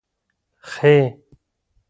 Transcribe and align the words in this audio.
خ 0.71 0.89